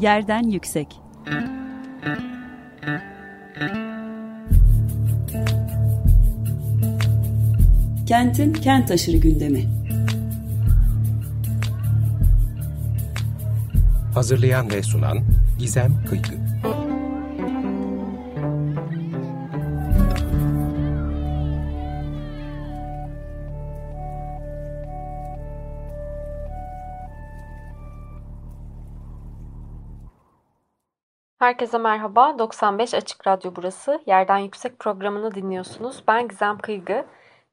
Yerden 0.00 0.42
Yüksek. 0.42 1.00
Kentin 8.06 8.52
kent 8.52 8.90
aşırı 8.90 9.16
gündemi. 9.16 9.64
Hazırlayan 14.14 14.70
ve 14.70 14.82
sunan 14.82 15.18
Gizem 15.58 16.04
Kıykı 16.04 16.45
Herkese 31.56 31.78
merhaba. 31.78 32.38
95 32.38 32.94
Açık 32.94 33.26
Radyo 33.26 33.52
burası. 33.56 34.00
Yerden 34.06 34.38
Yüksek 34.38 34.78
programını 34.78 35.34
dinliyorsunuz. 35.34 36.02
Ben 36.08 36.28
Gizem 36.28 36.58
Kıygı. 36.58 37.04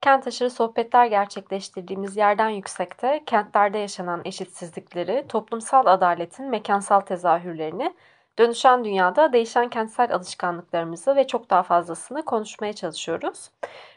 Kent 0.02 0.28
aşırı 0.28 0.50
sohbetler 0.50 1.06
gerçekleştirdiğimiz 1.06 2.18
Yerden 2.18 2.50
Yüksek'te 2.50 3.24
kentlerde 3.26 3.78
yaşanan 3.78 4.22
eşitsizlikleri, 4.26 5.26
toplumsal 5.30 5.86
adaletin 5.86 6.46
mekansal 6.46 7.00
tezahürlerini, 7.00 7.94
dönüşen 8.40 8.86
dünyada 8.86 9.34
değişen 9.34 9.70
kentsel 9.70 10.14
alışkanlıklarımızı 10.16 11.16
ve 11.16 11.28
çok 11.28 11.50
daha 11.50 11.64
fazlasını 11.64 12.26
konuşmaya 12.26 12.74
çalışıyoruz. 12.74 13.50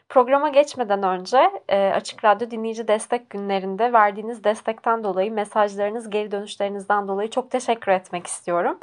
Programa 0.09 0.49
geçmeden 0.49 1.03
önce 1.03 1.51
e, 1.69 1.89
Açık 1.89 2.25
Radyo 2.25 2.51
dinleyici 2.51 2.87
destek 2.87 3.29
günlerinde 3.29 3.93
verdiğiniz 3.93 4.43
destekten 4.43 5.03
dolayı, 5.03 5.31
mesajlarınız, 5.31 6.09
geri 6.09 6.31
dönüşlerinizden 6.31 7.07
dolayı 7.07 7.29
çok 7.29 7.51
teşekkür 7.51 7.91
etmek 7.91 8.27
istiyorum. 8.27 8.79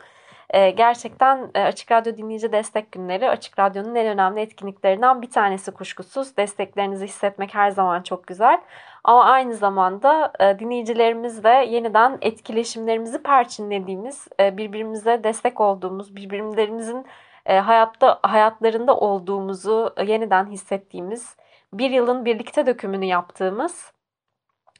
Ee, 0.50 0.70
gerçekten 0.70 1.50
e, 1.54 1.60
Açık 1.60 1.92
Radyo 1.92 2.16
dinleyici 2.16 2.52
destek 2.52 2.92
günleri 2.92 3.30
Açık 3.30 3.58
Radyo'nun 3.58 3.94
en 3.94 4.06
önemli 4.06 4.40
etkinliklerinden 4.40 5.22
bir 5.22 5.30
tanesi 5.30 5.70
kuşkusuz. 5.70 6.36
Desteklerinizi 6.36 7.04
hissetmek 7.04 7.54
her 7.54 7.70
zaman 7.70 8.02
çok 8.02 8.26
güzel. 8.26 8.60
Ama 9.04 9.24
aynı 9.24 9.54
zamanda 9.54 10.32
e, 10.40 10.58
dinleyicilerimizle 10.58 11.64
yeniden 11.68 12.18
etkileşimlerimizi 12.20 13.22
perçinlediğimiz, 13.22 14.28
e, 14.40 14.56
birbirimize 14.56 15.24
destek 15.24 15.60
olduğumuz, 15.60 16.16
birbirlerimizin 16.16 17.06
hayatta 17.48 18.18
hayatlarında 18.22 18.96
olduğumuzu 18.96 19.94
yeniden 20.06 20.46
hissettiğimiz, 20.46 21.36
bir 21.72 21.90
yılın 21.90 22.24
birlikte 22.24 22.66
dökümünü 22.66 23.04
yaptığımız 23.04 23.92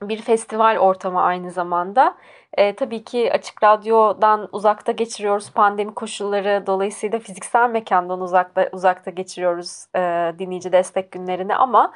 bir 0.02 0.22
festival 0.22 0.78
ortamı 0.78 1.22
aynı 1.22 1.50
zamanda. 1.50 2.16
E, 2.54 2.74
tabii 2.74 3.04
ki 3.04 3.32
açık 3.32 3.62
radyodan 3.62 4.48
uzakta 4.52 4.92
geçiriyoruz 4.92 5.50
pandemi 5.50 5.94
koşulları 5.94 6.62
dolayısıyla 6.66 7.18
fiziksel 7.18 7.70
mekandan 7.70 8.20
uzakta 8.20 8.68
uzakta 8.72 9.10
geçiriyoruz 9.10 9.86
e, 9.96 10.00
dinleyici 10.38 10.72
destek 10.72 11.12
günlerini 11.12 11.56
ama 11.56 11.92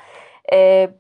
e, 0.53 0.91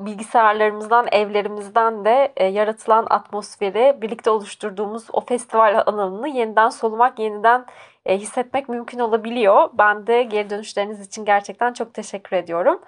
bilgisayarlarımızdan, 0.00 1.08
evlerimizden 1.12 2.04
de 2.04 2.32
e, 2.36 2.44
yaratılan 2.44 3.06
atmosferi 3.10 3.98
birlikte 4.02 4.30
oluşturduğumuz 4.30 5.06
o 5.12 5.20
festival 5.20 5.82
alanını 5.86 6.28
yeniden 6.28 6.68
solumak, 6.68 7.18
yeniden 7.18 7.66
e, 8.06 8.18
hissetmek 8.18 8.68
mümkün 8.68 8.98
olabiliyor. 8.98 9.70
Ben 9.78 10.06
de 10.06 10.22
geri 10.22 10.50
dönüşleriniz 10.50 11.06
için 11.06 11.24
gerçekten 11.24 11.72
çok 11.72 11.94
teşekkür 11.94 12.36
ediyorum. 12.36 12.80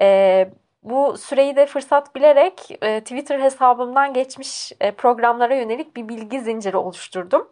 E, 0.00 0.50
bu 0.84 1.16
süreyi 1.18 1.56
de 1.56 1.66
fırsat 1.66 2.14
bilerek 2.14 2.78
e, 2.82 3.00
Twitter 3.00 3.40
hesabımdan 3.40 4.14
geçmiş 4.14 4.72
e, 4.80 4.90
programlara 4.90 5.54
yönelik 5.54 5.96
bir 5.96 6.08
bilgi 6.08 6.40
zinciri 6.40 6.76
oluşturdum. 6.76 7.48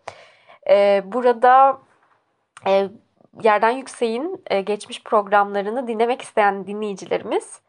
E, 0.69 1.03
burada 1.05 1.79
e, 2.67 2.89
Yerden 3.43 3.71
Yüksek'in 3.71 4.43
e, 4.47 4.61
geçmiş 4.61 5.03
programlarını 5.03 5.89
dinlemek 5.89 6.23
isteyen 6.23 6.67
dinleyicilerimiz 6.67 7.61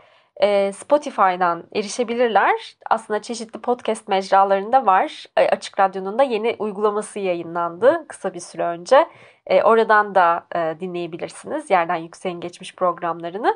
e, 0.41 0.71
Spotify'dan 0.71 1.63
erişebilirler. 1.75 2.75
Aslında 2.89 3.21
çeşitli 3.21 3.61
podcast 3.61 4.07
mecralarında 4.07 4.85
var. 4.85 5.25
E, 5.37 5.49
Açık 5.49 5.79
Radyo'nun 5.79 6.19
da 6.19 6.23
yeni 6.23 6.55
uygulaması 6.59 7.19
yayınlandı 7.19 8.05
kısa 8.07 8.33
bir 8.33 8.39
süre 8.39 8.63
önce. 8.63 9.07
E, 9.47 9.63
oradan 9.63 10.15
da 10.15 10.45
e, 10.55 10.79
dinleyebilirsiniz 10.79 11.69
Yerden 11.69 11.95
Yüksek'in 11.95 12.39
geçmiş 12.39 12.75
programlarını. 12.75 13.55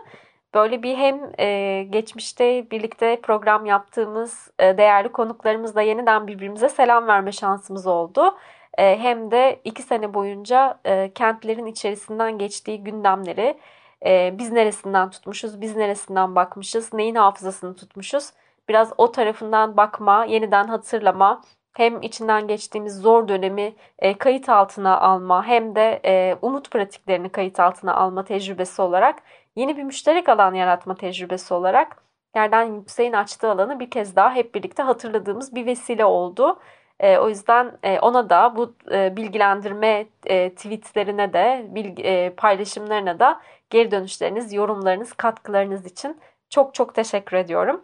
Böyle 0.57 0.83
bir 0.83 0.97
hem 0.97 1.31
e, 1.39 1.83
geçmişte 1.89 2.71
birlikte 2.71 3.21
program 3.21 3.65
yaptığımız 3.65 4.51
e, 4.59 4.77
değerli 4.77 5.09
konuklarımızla 5.09 5.81
yeniden 5.81 6.27
birbirimize 6.27 6.69
selam 6.69 7.07
verme 7.07 7.31
şansımız 7.31 7.87
oldu. 7.87 8.37
E, 8.77 8.99
hem 8.99 9.31
de 9.31 9.59
iki 9.63 9.83
sene 9.83 10.13
boyunca 10.13 10.79
e, 10.85 11.11
kentlerin 11.15 11.65
içerisinden 11.65 12.37
geçtiği 12.37 12.83
gündemleri 12.83 13.57
e, 14.05 14.35
biz 14.37 14.51
neresinden 14.51 15.09
tutmuşuz, 15.09 15.61
biz 15.61 15.75
neresinden 15.75 16.35
bakmışız, 16.35 16.93
neyin 16.93 17.15
hafızasını 17.15 17.75
tutmuşuz. 17.75 18.29
Biraz 18.69 18.93
o 18.97 19.11
tarafından 19.11 19.77
bakma, 19.77 20.25
yeniden 20.25 20.67
hatırlama, 20.67 21.41
hem 21.77 22.01
içinden 22.01 22.47
geçtiğimiz 22.47 23.01
zor 23.01 23.27
dönemi 23.27 23.73
e, 23.99 24.17
kayıt 24.17 24.49
altına 24.49 24.99
alma 24.99 25.45
hem 25.45 25.75
de 25.75 26.01
e, 26.05 26.35
umut 26.41 26.71
pratiklerini 26.71 27.29
kayıt 27.29 27.59
altına 27.59 27.95
alma 27.95 28.25
tecrübesi 28.25 28.81
olarak 28.81 29.15
yeni 29.57 29.77
bir 29.77 29.83
müşterek 29.83 30.29
alan 30.29 30.53
yaratma 30.53 30.95
tecrübesi 30.95 31.53
olarak 31.53 32.03
yerden 32.35 32.63
yükseğin 32.63 33.13
açtığı 33.13 33.51
alanı 33.51 33.79
bir 33.79 33.89
kez 33.89 34.15
daha 34.15 34.35
hep 34.35 34.55
birlikte 34.55 34.83
hatırladığımız 34.83 35.55
bir 35.55 35.65
vesile 35.65 36.05
oldu. 36.05 36.59
E, 36.99 37.17
o 37.17 37.29
yüzden 37.29 37.77
e, 37.83 37.99
ona 37.99 38.29
da 38.29 38.55
bu 38.55 38.73
e, 38.91 39.15
bilgilendirme 39.15 40.05
e, 40.25 40.49
tweetlerine 40.49 41.33
de 41.33 41.65
bilgi, 41.69 42.03
e, 42.03 42.29
paylaşımlarına 42.29 43.19
da 43.19 43.41
geri 43.69 43.91
dönüşleriniz, 43.91 44.53
yorumlarınız, 44.53 45.13
katkılarınız 45.13 45.85
için 45.85 46.17
çok 46.49 46.73
çok 46.73 46.95
teşekkür 46.95 47.37
ediyorum. 47.37 47.81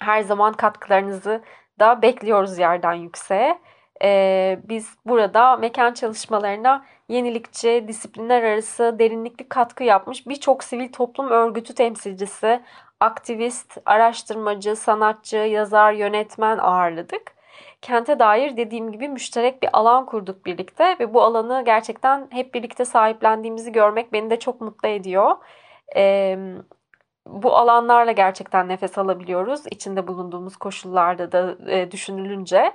Her 0.00 0.22
zaman 0.22 0.52
katkılarınızı 0.52 1.42
da 1.80 2.02
bekliyoruz 2.02 2.58
yerden 2.58 2.92
yükseğe. 2.94 3.58
Ee, 4.02 4.58
biz 4.64 4.96
burada 5.06 5.56
mekan 5.56 5.94
çalışmalarına 5.94 6.84
yenilikçi, 7.08 7.84
disiplinler 7.88 8.42
arası 8.42 8.96
derinlikli 8.98 9.48
katkı 9.48 9.84
yapmış 9.84 10.26
birçok 10.26 10.64
sivil 10.64 10.92
toplum 10.92 11.28
örgütü 11.30 11.74
temsilcisi, 11.74 12.60
aktivist, 13.00 13.78
araştırmacı, 13.86 14.76
sanatçı, 14.76 15.36
yazar, 15.36 15.92
yönetmen 15.92 16.58
ağırladık. 16.58 17.40
Kente 17.82 18.18
dair 18.18 18.56
dediğim 18.56 18.92
gibi 18.92 19.08
müşterek 19.08 19.62
bir 19.62 19.68
alan 19.72 20.06
kurduk 20.06 20.46
birlikte 20.46 20.96
ve 21.00 21.14
bu 21.14 21.22
alanı 21.22 21.62
gerçekten 21.64 22.28
hep 22.30 22.54
birlikte 22.54 22.84
sahiplendiğimizi 22.84 23.72
görmek 23.72 24.12
beni 24.12 24.30
de 24.30 24.38
çok 24.38 24.60
mutlu 24.60 24.88
ediyor. 24.88 25.36
Ee, 25.96 26.38
bu 27.26 27.56
alanlarla 27.56 28.12
gerçekten 28.12 28.68
nefes 28.68 28.98
alabiliyoruz. 28.98 29.60
İçinde 29.70 30.06
bulunduğumuz 30.08 30.56
koşullarda 30.56 31.32
da 31.32 31.56
e, 31.70 31.90
düşünülünce. 31.90 32.72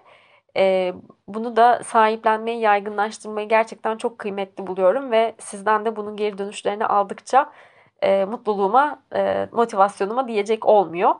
E, 0.58 0.94
bunu 1.28 1.56
da 1.56 1.84
sahiplenmeyi, 1.84 2.60
yaygınlaştırmayı 2.60 3.50
gerçekten 3.50 3.98
çok 3.98 4.20
kıymetli 4.20 4.68
buluyorum 4.68 5.12
ve 5.12 5.36
sizden 5.40 5.86
de 5.86 5.96
bunun 5.96 6.16
geri 6.16 6.38
dönüşlerini 6.38 6.86
aldıkça 6.86 7.52
e, 8.02 8.26
mutluluğuma, 8.26 9.00
e, 9.16 9.48
motivasyonuma 9.52 10.28
diyecek 10.28 10.66
olmuyor. 10.66 11.16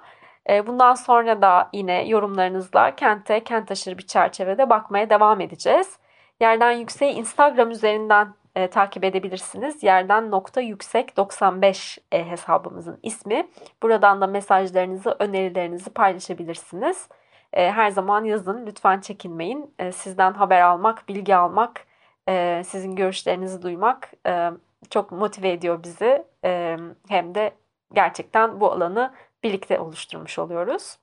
E, 0.50 0.68
bundan 0.68 0.94
sonra 0.94 1.42
da 1.42 1.70
yine 1.74 2.08
yorumlarınızla 2.08 2.96
kente, 2.96 3.44
kent 3.44 3.72
aşırı 3.72 3.98
bir 3.98 4.08
çerçevede 4.08 4.70
bakmaya 4.70 5.10
devam 5.10 5.42
edeceğiz. 5.42 6.00
Yerden 6.40 6.72
Yükseği 6.72 7.14
Instagram 7.14 7.72
üzerinden 7.72 8.28
e, 8.56 8.68
takip 8.68 9.04
edebilirsiniz. 9.04 9.84
Yerden 9.84 10.32
nokta 10.32 10.62
yüksek 10.62 11.18
95 11.18 12.00
e, 12.12 12.30
hesabımızın 12.30 13.00
ismi. 13.04 13.48
Buradan 13.84 14.22
da 14.22 14.28
mesajlarınızı, 14.28 15.16
önerilerinizi 15.20 15.90
paylaşabilirsiniz. 15.90 17.10
E, 17.56 17.72
her 17.72 17.90
zaman 17.90 18.24
yazın. 18.24 18.66
Lütfen 18.66 19.00
çekinmeyin. 19.00 19.74
E, 19.80 19.92
sizden 19.92 20.34
haber 20.34 20.62
almak, 20.62 21.08
bilgi 21.10 21.36
almak, 21.36 21.86
e, 22.30 22.62
sizin 22.66 22.96
görüşlerinizi 22.96 23.62
duymak 23.62 24.12
e, 24.28 24.52
çok 24.90 25.12
motive 25.12 25.52
ediyor 25.52 25.84
bizi. 25.84 26.26
E, 26.46 26.78
hem 27.08 27.36
de 27.36 27.52
gerçekten 27.94 28.60
bu 28.60 28.72
alanı 28.72 29.14
birlikte 29.44 29.80
oluşturmuş 29.80 30.40
oluyoruz. 30.40 30.98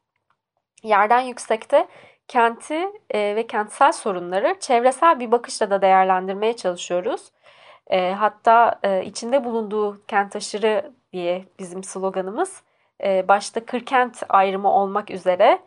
Yerden 0.82 1.20
yüksekte 1.20 1.88
kenti 2.28 2.88
ve 3.14 3.46
kentsel 3.46 3.92
sorunları 3.92 4.56
çevresel 4.60 5.20
bir 5.20 5.32
bakışla 5.32 5.70
da 5.70 5.82
değerlendirmeye 5.82 6.56
çalışıyoruz. 6.56 7.32
Hatta 7.92 8.80
içinde 9.04 9.44
bulunduğu 9.44 10.06
kent 10.06 10.36
aşırı 10.36 10.92
diye 11.12 11.44
bizim 11.58 11.84
sloganımız 11.84 12.62
başta 13.02 13.64
kırkent 13.64 14.22
ayrımı 14.28 14.72
olmak 14.72 15.10
üzere 15.10 15.58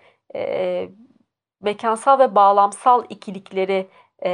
mekansal 1.62 2.20
ve 2.20 2.36
bağlamsal 2.36 3.04
ikilikleri 3.10 3.88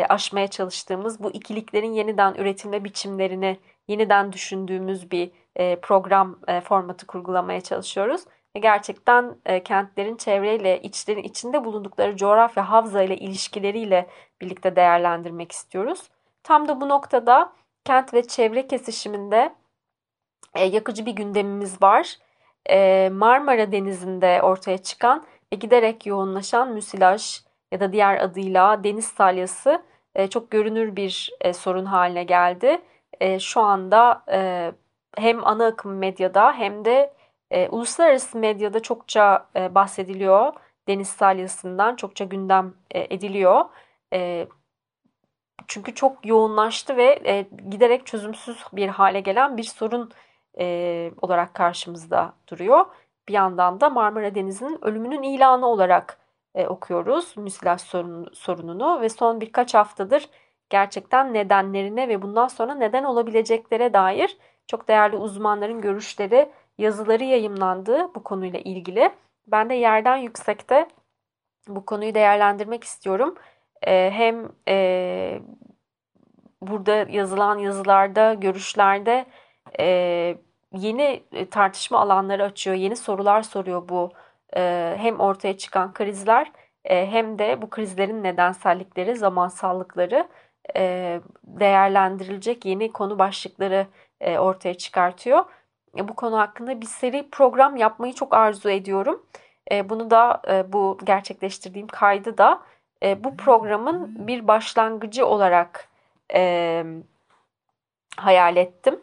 aşmaya 0.10 0.48
çalıştığımız 0.48 1.24
bu 1.24 1.32
ikiliklerin 1.32 1.94
yeniden 1.94 2.34
üretilme 2.34 2.84
biçimlerini 2.84 3.60
yeniden 3.88 4.34
düşündüğümüz 4.34 5.12
bir 5.12 5.32
program 5.82 6.40
formatı 6.64 7.08
kurgulamaya 7.08 7.62
çalışıyoruz. 7.62 8.22
ve 8.56 8.60
gerçekten 8.60 9.36
kentlerin 9.66 10.16
çevreyle 10.16 10.82
içlerin 10.82 11.24
içinde 11.24 11.66
bulundukları 11.66 12.18
coğrafya 12.18 12.70
havza 12.70 13.04
ile 13.04 13.18
ilişkileriyle 13.18 14.08
birlikte 14.42 14.76
değerlendirmek 14.76 15.52
istiyoruz. 15.52 16.10
Tam 16.44 16.68
da 16.68 16.82
bu 16.82 16.90
noktada 16.90 17.54
kent 17.86 18.14
ve 18.14 18.28
çevre 18.28 18.68
kesişiminde 18.68 19.56
yakıcı 20.56 21.06
bir 21.06 21.12
gündemimiz 21.12 21.82
var. 21.82 22.18
Marmara 23.12 23.72
Denizi'nde 23.72 24.42
ortaya 24.42 24.78
çıkan 24.78 25.26
giderek 25.56 26.06
yoğunlaşan 26.06 26.74
müsilaj 26.74 27.40
ya 27.72 27.80
da 27.80 27.94
diğer 27.94 28.18
adıyla 28.18 28.84
deniz 28.84 29.06
salyası 29.06 29.84
e, 30.16 30.28
çok 30.28 30.52
görünür 30.52 30.96
bir 30.96 31.30
e, 31.42 31.54
sorun 31.54 31.86
haline 31.86 32.24
geldi. 32.24 32.82
E, 33.22 33.40
şu 33.40 33.62
anda 33.62 34.24
e, 34.32 34.72
hem 35.18 35.48
ana 35.48 35.66
akım 35.66 35.98
medyada 35.98 36.54
hem 36.54 36.86
de 36.86 37.14
e, 37.52 37.70
uluslararası 37.70 38.38
medyada 38.38 38.80
çokça 38.80 39.48
e, 39.56 39.76
bahsediliyor. 39.76 40.54
Deniz 40.88 41.08
salyasından 41.10 41.96
çokça 41.96 42.26
gündem 42.26 42.74
e, 42.92 43.16
ediliyor. 43.16 43.66
E, 44.14 44.48
çünkü 45.68 45.96
çok 45.96 46.26
yoğunlaştı 46.26 46.98
ve 46.98 47.22
e, 47.26 47.46
giderek 47.70 48.06
çözümsüz 48.06 48.64
bir 48.74 48.88
hale 48.88 49.20
gelen 49.20 49.58
bir 49.58 49.64
sorun 49.64 50.12
e, 50.60 51.12
olarak 51.22 51.54
karşımızda 51.54 52.34
duruyor. 52.50 52.86
Bir 53.28 53.34
yandan 53.34 53.82
da 53.82 53.90
Marmara 53.90 54.36
Denizi'nin 54.36 54.86
ölümünün 54.86 55.24
ilanı 55.24 55.68
olarak 55.68 56.18
e, 56.56 56.68
okuyoruz 56.68 57.38
müsilaj 57.38 57.82
sorun, 57.82 58.30
sorununu 58.34 59.02
ve 59.02 59.10
son 59.10 59.42
birkaç 59.42 59.74
haftadır 59.74 60.30
gerçekten 60.70 61.34
nedenlerine 61.34 62.10
ve 62.10 62.22
bundan 62.22 62.48
sonra 62.48 62.76
neden 62.76 63.04
olabileceklere 63.04 63.94
dair 63.94 64.38
çok 64.68 64.88
değerli 64.88 65.16
uzmanların 65.16 65.82
görüşleri, 65.82 66.52
yazıları 66.78 67.24
yayımlandı 67.24 68.16
bu 68.16 68.24
konuyla 68.24 68.60
ilgili. 68.60 69.12
Ben 69.48 69.70
de 69.70 69.74
yerden 69.74 70.18
yüksekte 70.18 70.88
bu 71.68 71.86
konuyu 71.86 72.16
değerlendirmek 72.16 72.84
istiyorum. 72.84 73.36
E, 73.88 74.12
hem 74.12 74.52
e, 74.68 75.42
burada 76.62 76.96
yazılan 77.10 77.58
yazılarda, 77.58 78.34
görüşlerde 78.34 79.26
e, 79.80 80.38
yeni 80.74 81.24
tartışma 81.52 82.00
alanları 82.00 82.44
açıyor, 82.44 82.76
yeni 82.76 82.96
sorular 82.96 83.42
soruyor 83.42 83.90
bu 83.90 84.12
e, 84.56 84.96
hem 84.98 85.20
ortaya 85.20 85.58
çıkan 85.58 85.94
krizler 85.94 86.52
e, 86.86 87.12
hem 87.12 87.40
de 87.40 87.62
bu 87.62 87.70
krizlerin 87.70 88.24
nedensellikleri, 88.24 89.16
zamansallıkları 89.16 90.28
e, 90.76 91.22
değerlendirilecek 91.44 92.66
yeni 92.66 92.92
konu 92.92 93.20
başlıkları 93.20 93.88
e, 94.22 94.38
ortaya 94.40 94.74
çıkartıyor. 94.74 95.46
E, 95.98 96.08
bu 96.08 96.16
konu 96.16 96.38
hakkında 96.38 96.82
bir 96.82 96.86
seri 96.86 97.30
program 97.30 97.78
yapmayı 97.78 98.14
çok 98.14 98.34
arzu 98.34 98.70
ediyorum. 98.70 99.26
E, 99.72 99.90
bunu 99.90 100.12
da 100.12 100.42
e, 100.50 100.74
bu 100.74 100.98
gerçekleştirdiğim 101.04 101.88
kaydı 101.88 102.38
da 102.38 102.62
e, 103.04 103.24
bu 103.24 103.38
programın 103.38 104.28
bir 104.28 104.48
başlangıcı 104.48 105.26
olarak 105.26 105.88
e, 106.34 106.84
hayal 108.18 108.58
ettim. 108.58 109.00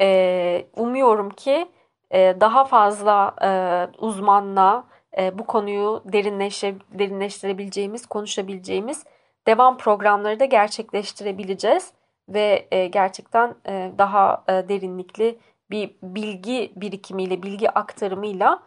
E, 0.00 0.66
umuyorum 0.76 1.30
ki 1.30 1.68
e, 2.10 2.40
daha 2.40 2.64
fazla 2.64 3.36
e, 3.42 3.50
uzmanla 3.98 4.84
e, 5.18 5.38
bu 5.38 5.46
konuyu 5.46 6.02
derinleşe, 6.04 6.74
derinleştirebileceğimiz, 6.90 8.06
konuşabileceğimiz 8.06 9.04
devam 9.46 9.78
programları 9.78 10.40
da 10.40 10.44
gerçekleştirebileceğiz 10.44 11.92
ve 12.28 12.68
gerçekten 12.92 13.54
daha 13.98 14.44
derinlikli 14.48 15.38
bir 15.70 15.96
bilgi 16.02 16.72
birikimiyle, 16.76 17.42
bilgi 17.42 17.70
aktarımıyla 17.70 18.62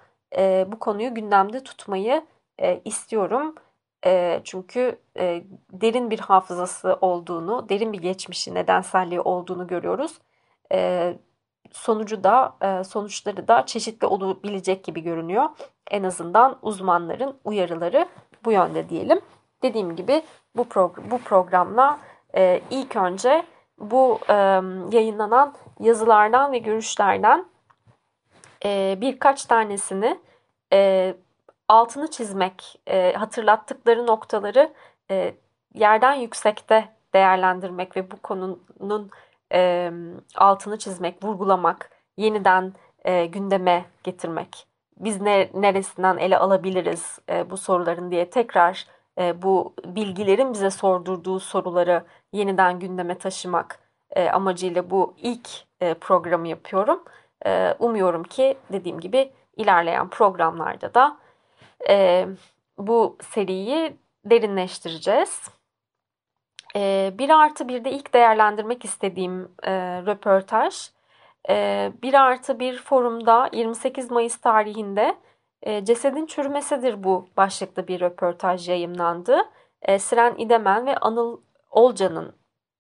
bu 0.67 0.79
konuyu 0.79 1.13
gündemde 1.13 1.63
tutmayı 1.63 2.25
istiyorum. 2.85 3.55
Çünkü 4.43 4.99
derin 5.71 6.11
bir 6.11 6.19
hafızası 6.19 6.97
olduğunu, 7.01 7.69
derin 7.69 7.93
bir 7.93 8.01
geçmişi, 8.01 8.53
nedenselliği 8.53 9.21
olduğunu 9.21 9.67
görüyoruz. 9.67 10.19
E, 10.73 11.13
sonucu 11.71 12.23
da 12.23 12.55
e, 12.61 12.83
sonuçları 12.83 13.47
da 13.47 13.65
çeşitli 13.65 14.07
olabilecek 14.07 14.83
gibi 14.83 15.01
görünüyor. 15.01 15.49
En 15.91 16.03
azından 16.03 16.57
uzmanların 16.61 17.35
uyarıları 17.43 18.07
bu 18.45 18.51
yönde 18.51 18.89
diyelim. 18.89 19.21
Dediğim 19.63 19.95
gibi 19.95 20.23
bu, 20.55 20.63
progr 20.63 21.11
bu 21.11 21.17
programla 21.17 21.99
e, 22.35 22.61
ilk 22.69 22.95
önce 22.95 23.43
bu 23.79 24.19
e, 24.29 24.33
yayınlanan 24.97 25.53
yazılardan 25.79 26.51
ve 26.51 26.57
görüşlerden 26.57 27.45
e, 28.65 28.97
birkaç 29.01 29.45
tanesini 29.45 30.19
e, 30.73 31.13
altını 31.67 32.11
çizmek, 32.11 32.81
e, 32.87 33.13
hatırlattıkları 33.13 34.07
noktaları 34.07 34.73
e, 35.11 35.35
yerden 35.73 36.13
yüksekte 36.13 36.89
değerlendirmek 37.13 37.97
ve 37.97 38.11
bu 38.11 38.17
konunun 38.17 39.11
e, 39.53 39.91
altını 40.35 40.77
çizmek, 40.77 41.23
vurgulamak, 41.23 41.89
yeniden 42.17 42.73
e, 43.05 43.25
gündeme 43.25 43.85
getirmek. 44.03 44.67
Biz 44.97 45.21
ne, 45.21 45.49
neresinden 45.53 46.17
ele 46.17 46.37
alabiliriz 46.37 47.19
e, 47.29 47.49
bu 47.49 47.57
soruların 47.57 48.11
diye 48.11 48.29
tekrar 48.29 48.87
e, 49.19 49.41
bu 49.41 49.73
bilgilerin 49.85 50.53
bize 50.53 50.69
sordurduğu 50.69 51.39
soruları 51.39 52.03
yeniden 52.33 52.79
gündeme 52.79 53.17
taşımak 53.17 53.79
e, 54.11 54.29
amacıyla 54.29 54.89
bu 54.89 55.13
ilk 55.17 55.49
e, 55.81 55.93
programı 55.93 56.47
yapıyorum. 56.47 57.03
E, 57.45 57.75
umuyorum 57.79 58.23
ki 58.23 58.57
dediğim 58.71 58.99
gibi 58.99 59.31
ilerleyen 59.57 60.09
programlarda 60.09 60.93
da 60.93 61.17
e, 61.89 62.27
bu 62.77 63.17
seriyi 63.21 63.97
derinleştireceğiz. 64.25 65.49
E, 66.75 67.13
1 67.17 67.29
artı 67.29 67.63
1'de 67.63 67.91
ilk 67.91 68.13
değerlendirmek 68.13 68.85
istediğim 68.85 69.51
e, 69.63 69.71
röportaj 70.05 70.89
e, 71.49 71.91
1 72.03 72.13
artı 72.13 72.59
1 72.59 72.77
forumda 72.77 73.49
28 73.53 74.11
Mayıs 74.11 74.37
tarihinde 74.37 75.15
e, 75.61 75.85
cesedin 75.85 76.25
çürümesidir 76.25 77.03
bu 77.03 77.27
başlıklı 77.37 77.87
bir 77.87 78.01
röportaj 78.01 78.69
yayımlandı. 78.69 79.37
E, 79.81 79.99
Siren 79.99 80.35
İdemen 80.37 80.85
ve 80.85 80.97
Anıl 80.97 81.41
Olcan'ın 81.71 82.35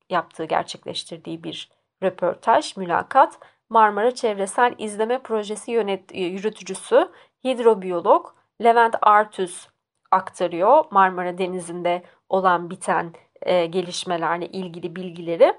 yaptığı, 0.09 0.45
gerçekleştirdiği 0.45 1.43
bir 1.43 1.71
röportaj, 2.03 2.77
mülakat. 2.77 3.39
Marmara 3.69 4.15
Çevresel 4.15 4.75
İzleme 4.77 5.19
Projesi 5.19 5.71
yönet 5.71 6.15
yürütücüsü 6.15 7.09
hidrobiyolog 7.43 8.35
Levent 8.63 8.95
Artüz 9.01 9.67
aktarıyor 10.11 10.85
Marmara 10.91 11.37
Denizi'nde 11.37 12.03
olan 12.29 12.69
biten 12.69 13.13
e, 13.43 13.65
gelişmelerle 13.65 14.47
ilgili 14.47 14.95
bilgileri. 14.95 15.53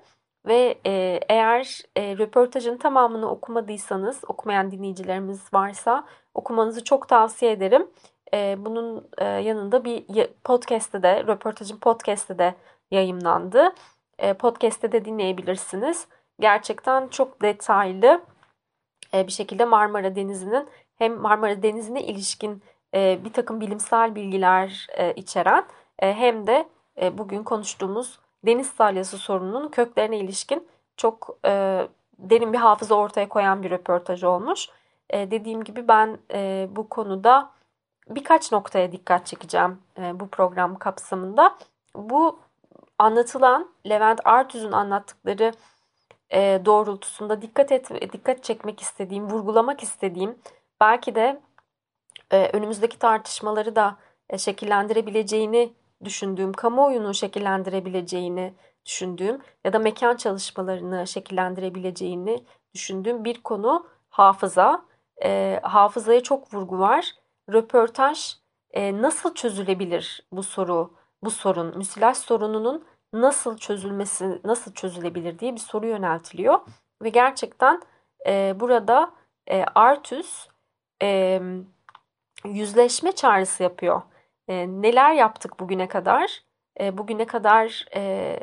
Ve 0.47 0.79
e, 0.87 1.21
eğer 1.29 1.83
e, 1.97 2.19
röportajın 2.19 2.76
tamamını 2.76 3.31
okumadıysanız, 3.31 4.21
okumayan 4.29 4.71
dinleyicilerimiz 4.71 5.55
varsa 5.55 6.05
okumanızı 6.35 6.85
çok 6.85 7.09
tavsiye 7.09 7.53
ederim. 7.53 7.91
E, 8.35 8.57
bunun 8.59 9.09
e, 9.19 9.25
yanında 9.25 9.85
bir 9.85 10.05
podcast'te 10.45 11.03
de, 11.03 11.25
röportajın 11.26 11.79
podcast'te 11.79 12.38
de 12.38 12.55
yayımlandı. 12.91 13.75
E, 14.19 14.35
podcast'te 14.35 14.93
de 14.93 15.05
dinleyebilirsiniz. 15.05 16.09
Gerçekten 16.41 17.09
çok 17.09 17.43
detaylı 17.43 18.21
e, 19.14 19.26
bir 19.26 19.33
şekilde 19.33 19.64
Marmara 19.64 20.17
Denizi'nin 20.17 20.69
hem 20.97 21.14
Marmara 21.14 21.62
Denizi'ne 21.62 22.03
ilişkin 22.03 22.62
e, 22.95 23.25
bir 23.25 23.33
takım 23.33 23.61
bilimsel 23.61 24.14
bilgiler 24.14 24.87
e, 24.97 25.12
içeren 25.12 25.64
e, 25.99 26.14
hem 26.14 26.47
de 26.47 26.69
bugün 26.97 27.43
konuştuğumuz 27.43 28.19
deniz 28.47 28.67
salyası 28.67 29.19
sorununun 29.19 29.69
köklerine 29.69 30.19
ilişkin 30.19 30.69
çok 30.97 31.39
e, 31.45 31.87
derin 32.19 32.53
bir 32.53 32.59
hafıza 32.59 32.95
ortaya 32.95 33.29
koyan 33.29 33.63
bir 33.63 33.71
röportaj 33.71 34.25
olmuş. 34.25 34.69
E, 35.11 35.31
dediğim 35.31 35.65
gibi 35.65 35.89
ben 35.89 36.19
e, 36.33 36.69
bu 36.71 36.89
konuda 36.89 37.51
birkaç 38.09 38.53
noktaya 38.53 38.93
dikkat 38.93 39.27
çekeceğim 39.27 39.79
e, 39.99 40.21
bu 40.21 40.29
program 40.29 40.79
kapsamında. 40.79 41.57
Bu 41.95 42.39
anlatılan 42.99 43.71
Levent 43.89 44.21
Artüz'ün 44.25 44.73
anlattıkları 44.73 45.53
e, 46.31 46.61
doğrultusunda 46.65 47.43
dikkat 47.43 47.73
et 47.73 48.13
dikkat 48.13 48.45
çekmek 48.45 48.81
istediğim, 48.81 49.31
vurgulamak 49.31 49.83
istediğim 49.83 50.39
belki 50.81 51.15
de 51.15 51.41
e, 52.31 52.49
önümüzdeki 52.53 52.99
tartışmaları 52.99 53.77
da 53.77 53.97
e, 54.31 54.39
şekillendirebileceğini 54.39 55.73
düşündüğüm, 56.05 56.53
kamuoyunu 56.53 57.15
şekillendirebileceğini 57.15 58.55
düşündüğüm 58.87 59.41
ya 59.65 59.73
da 59.73 59.79
mekan 59.79 60.17
çalışmalarını 60.17 61.07
şekillendirebileceğini 61.07 62.45
düşündüğüm 62.75 63.25
bir 63.25 63.43
konu 63.43 63.87
hafıza. 64.09 64.85
E, 65.25 65.61
hafızaya 65.63 66.23
çok 66.23 66.55
vurgu 66.55 66.79
var. 66.79 67.13
Röportaj 67.53 68.35
e, 68.71 69.03
nasıl 69.03 69.35
çözülebilir 69.35 70.27
bu 70.33 70.43
soru, 70.43 70.95
bu 71.23 71.31
sorun, 71.31 71.79
müsilaj 71.79 72.17
sorununun 72.17 72.85
nasıl 73.13 73.57
çözülmesi, 73.57 74.41
nasıl 74.45 74.73
çözülebilir 74.73 75.39
diye 75.39 75.53
bir 75.55 75.61
soru 75.61 75.87
yöneltiliyor. 75.87 76.59
Ve 77.03 77.09
gerçekten 77.09 77.83
e, 78.27 78.55
burada 78.61 79.13
e, 79.51 79.65
Artus 79.75 80.49
e, 81.03 81.41
yüzleşme 82.45 83.13
çağrısı 83.13 83.63
yapıyor. 83.63 84.03
E, 84.49 84.67
neler 84.69 85.13
yaptık 85.13 85.61
bugüne 85.61 85.89
kadar? 85.89 86.43
E, 86.81 86.99
bugüne 86.99 87.27
kadar 87.27 87.87
e, 87.97 88.39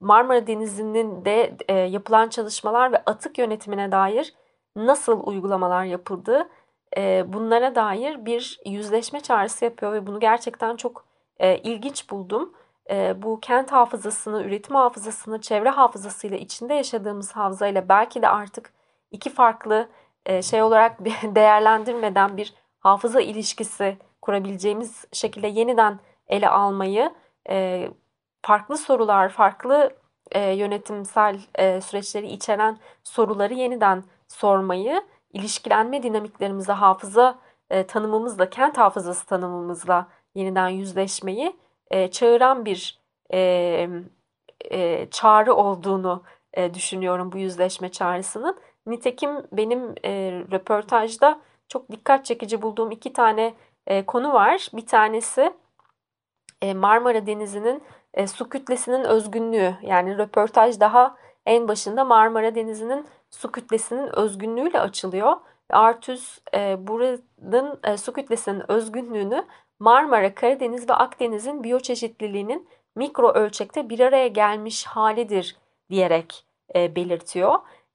Marmara 0.00 0.46
Denizi'nin 0.46 1.24
de 1.24 1.56
e, 1.68 1.74
yapılan 1.74 2.28
çalışmalar 2.28 2.92
ve 2.92 3.02
atık 3.06 3.38
yönetimine 3.38 3.92
dair 3.92 4.34
nasıl 4.76 5.26
uygulamalar 5.26 5.84
yapıldı? 5.84 6.48
E, 6.96 7.24
bunlara 7.32 7.74
dair 7.74 8.26
bir 8.26 8.60
yüzleşme 8.66 9.20
çağrısı 9.20 9.64
yapıyor 9.64 9.92
ve 9.92 10.06
bunu 10.06 10.20
gerçekten 10.20 10.76
çok 10.76 11.04
e, 11.38 11.58
ilginç 11.58 12.10
buldum. 12.10 12.54
E, 12.90 13.22
bu 13.22 13.40
kent 13.40 13.72
hafızasını, 13.72 14.42
üretim 14.42 14.76
hafızasını, 14.76 15.40
çevre 15.40 15.70
hafızasıyla 15.70 16.36
içinde 16.36 16.74
yaşadığımız 16.74 17.32
hafızayla 17.32 17.88
belki 17.88 18.22
de 18.22 18.28
artık 18.28 18.72
iki 19.10 19.30
farklı 19.30 19.88
e, 20.26 20.42
şey 20.42 20.62
olarak 20.62 21.04
değerlendirmeden 21.22 22.36
bir 22.36 22.54
hafıza 22.78 23.20
ilişkisi 23.20 23.98
kurabileceğimiz 24.24 25.04
şekilde 25.12 25.46
yeniden 25.46 26.00
ele 26.28 26.48
almayı, 26.48 27.14
e, 27.50 27.88
farklı 28.42 28.76
sorular, 28.78 29.28
farklı 29.28 29.96
e, 30.32 30.50
yönetimsel 30.50 31.40
e, 31.54 31.80
süreçleri 31.80 32.26
içeren 32.26 32.78
soruları 33.04 33.54
yeniden 33.54 34.04
sormayı, 34.28 35.02
ilişkilenme 35.32 36.02
dinamiklerimize 36.02 36.72
hafıza 36.72 37.38
e, 37.70 37.86
tanımımızla, 37.86 38.50
kent 38.50 38.78
hafızası 38.78 39.26
tanımımızla 39.26 40.08
yeniden 40.34 40.68
yüzleşmeyi 40.68 41.56
e, 41.90 42.10
çağıran 42.10 42.64
bir 42.64 43.00
e, 43.32 43.88
e, 44.70 45.08
çağrı 45.10 45.54
olduğunu 45.54 46.22
e, 46.54 46.74
düşünüyorum 46.74 47.32
bu 47.32 47.38
yüzleşme 47.38 47.88
çağrısının. 47.88 48.56
Nitekim 48.86 49.30
benim 49.52 49.94
e, 50.04 50.10
röportajda 50.52 51.40
çok 51.68 51.90
dikkat 51.90 52.24
çekici 52.24 52.62
bulduğum 52.62 52.90
iki 52.90 53.12
tane 53.12 53.54
e, 53.86 54.06
konu 54.06 54.32
var. 54.32 54.68
Bir 54.72 54.86
tanesi 54.86 55.52
e, 56.62 56.74
Marmara 56.74 57.26
Denizi'nin 57.26 57.82
e, 58.14 58.26
su 58.26 58.48
kütlesinin 58.48 59.04
özgünlüğü. 59.04 59.74
Yani 59.82 60.18
röportaj 60.18 60.80
daha 60.80 61.16
en 61.46 61.68
başında 61.68 62.04
Marmara 62.04 62.54
Denizi'nin 62.54 63.06
su 63.30 63.52
kütlesinin 63.52 64.16
özgünlüğüyle 64.16 64.80
açılıyor. 64.80 65.36
Artüs 65.70 66.38
e, 66.54 66.86
buranın 66.86 67.80
e, 67.84 67.96
su 67.96 68.12
kütlesinin 68.12 68.70
özgünlüğünü 68.70 69.44
Marmara, 69.78 70.34
Karadeniz 70.34 70.88
ve 70.88 70.94
Akdeniz'in 70.94 71.64
biyoçeşitliliğinin 71.64 72.68
mikro 72.96 73.32
ölçekte 73.32 73.88
bir 73.88 74.00
araya 74.00 74.28
gelmiş 74.28 74.86
halidir 74.86 75.56
diyerek 75.90 76.44
e, 76.74 76.96
belirtiyor. 76.96 77.54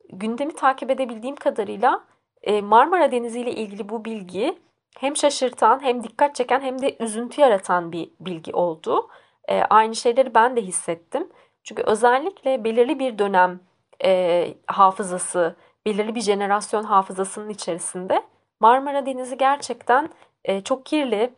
Gündemi 0.10 0.56
takip 0.56 0.92
edebildiğim 0.92 1.36
kadarıyla 1.36 2.04
e, 2.42 2.62
Marmara 2.62 3.12
Denizi 3.12 3.40
ile 3.40 3.52
ilgili 3.52 3.90
bu 3.90 4.06
bilgi 4.06 4.60
hem 4.98 5.18
şaşırtan 5.18 5.84
hem 5.84 6.04
dikkat 6.04 6.36
çeken 6.36 6.62
hem 6.62 6.82
de 6.82 6.96
üzüntü 7.00 7.42
yaratan 7.42 7.92
bir 7.92 8.10
bilgi 8.20 8.54
oldu. 8.54 9.10
E, 9.50 9.62
aynı 9.64 9.96
şeyleri 9.96 10.36
ben 10.36 10.56
de 10.56 10.62
hissettim. 10.62 11.30
Çünkü 11.64 11.82
özellikle 11.82 12.64
belirli 12.64 13.00
bir 13.00 13.20
dönem 13.20 13.60
e, 14.04 14.54
hafızası, 14.68 15.56
belirli 15.86 16.16
bir 16.16 16.22
jenerasyon 16.22 16.84
hafızasının 16.84 17.50
içerisinde 17.50 18.24
Marmara 18.60 19.06
Denizi 19.06 19.38
gerçekten 19.38 20.10
e, 20.46 20.62
çok 20.62 20.86
kirli, 20.86 21.34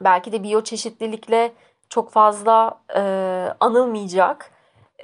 belki 0.00 0.32
de 0.32 0.42
biyoçeşitlilikle 0.42 1.52
çok 1.88 2.10
fazla 2.10 2.80
e, 2.96 3.00
anılmayacak 3.60 4.50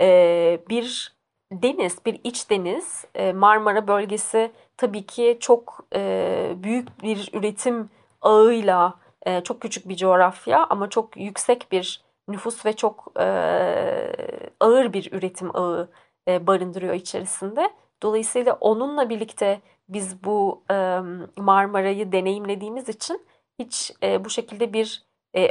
e, 0.00 0.61
bir 0.69 1.18
deniz, 1.52 2.07
bir 2.07 2.21
iç 2.25 2.50
deniz. 2.50 3.05
E, 3.14 3.33
Marmara 3.33 3.88
bölgesi 3.88 4.52
tabii 4.76 5.07
ki 5.07 5.37
çok 5.40 5.87
e, 5.95 6.52
büyük 6.57 7.02
bir 7.02 7.31
üretim 7.33 7.90
ağıyla, 8.23 8.95
e, 9.23 9.40
çok 9.40 9.61
küçük 9.61 9.88
bir 9.88 9.97
coğrafya 9.97 10.67
ama 10.71 10.90
çok 10.90 11.17
yüksek 11.17 11.73
bir 11.73 12.02
nüfus 12.28 12.67
ve 12.67 12.73
çok 12.73 13.12
e, 13.21 13.25
ağır 14.61 14.93
bir 14.93 15.12
üretim 15.12 15.57
ağı 15.57 15.88
barındırıyor 16.28 16.95
içerisinde. 16.95 17.71
Dolayısıyla 18.02 18.59
onunla 18.61 19.09
birlikte 19.11 19.61
biz 19.88 20.25
bu 20.25 20.62
Marmara'yı 21.37 22.12
deneyimlediğimiz 22.12 22.88
için 22.88 23.26
hiç 23.59 23.93
bu 24.25 24.31
şekilde 24.31 24.73
bir 24.73 25.02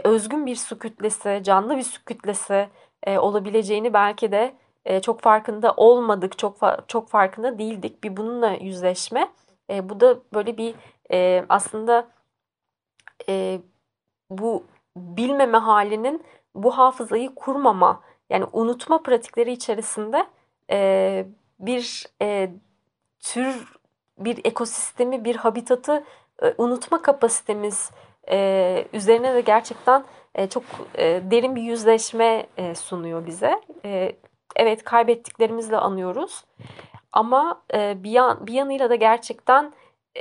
özgün 0.03 0.45
bir 0.45 0.55
su 0.55 0.79
kütlesi, 0.79 1.41
canlı 1.43 1.77
bir 1.77 1.83
su 1.83 2.05
kütlesi 2.05 2.69
olabileceğini 3.07 3.93
belki 3.93 4.31
de 4.31 4.53
e, 4.87 5.01
çok 5.01 5.21
farkında 5.21 5.73
olmadık, 5.77 6.37
çok 6.37 6.57
çok 6.87 7.09
farkında 7.09 7.59
değildik. 7.59 8.03
Bir 8.03 8.17
bununla 8.17 8.49
yüzleşme. 8.49 9.29
E, 9.69 9.89
bu 9.89 9.99
da 9.99 10.19
böyle 10.33 10.57
bir 10.57 10.75
e, 11.11 11.45
aslında 11.49 12.07
e, 13.29 13.59
bu 14.29 14.63
bilmeme 14.97 15.57
halinin 15.57 16.23
bu 16.55 16.77
hafızayı 16.77 17.35
kurmama, 17.35 18.01
yani 18.29 18.45
unutma 18.53 19.03
pratikleri 19.03 19.51
içerisinde 19.51 20.27
e, 20.71 21.25
bir 21.59 22.05
e, 22.21 22.51
tür, 23.19 23.73
bir 24.17 24.45
ekosistemi, 24.45 25.25
bir 25.25 25.35
habitatı 25.35 26.03
e, 26.41 26.53
unutma 26.57 27.01
kapasitemiz 27.01 27.91
e, 28.31 28.87
üzerine 28.93 29.35
de 29.35 29.41
gerçekten 29.41 30.03
e, 30.35 30.49
çok 30.49 30.63
e, 30.95 31.21
derin 31.31 31.55
bir 31.55 31.61
yüzleşme 31.61 32.47
e, 32.57 32.75
sunuyor 32.75 33.25
bize. 33.25 33.61
E, 33.85 34.15
evet 34.57 34.83
kaybettiklerimizle 34.83 35.77
anıyoruz 35.77 36.43
ama 37.11 37.61
e, 37.73 38.03
bir, 38.03 38.11
yan, 38.11 38.47
bir 38.47 38.53
yanıyla 38.53 38.89
da 38.89 38.95
gerçekten 38.95 39.73